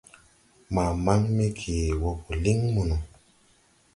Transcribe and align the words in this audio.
Ma 0.73 0.83
maŋ 1.05 1.21
me 1.35 1.45
ge 1.59 1.75
wɔ 2.01 2.09
gɔ 2.23 2.31
liŋ 2.43 2.59
mono. 2.73 2.97